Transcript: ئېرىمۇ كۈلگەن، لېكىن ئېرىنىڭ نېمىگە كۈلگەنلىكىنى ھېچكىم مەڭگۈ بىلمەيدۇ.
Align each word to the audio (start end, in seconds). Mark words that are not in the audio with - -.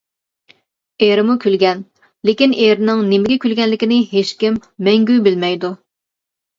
ئېرىمۇ 1.07 1.35
كۈلگەن، 1.43 1.83
لېكىن 2.31 2.57
ئېرىنىڭ 2.65 3.05
نېمىگە 3.13 3.41
كۈلگەنلىكىنى 3.47 4.03
ھېچكىم 4.17 4.61
مەڭگۈ 4.91 5.23
بىلمەيدۇ. 5.31 5.77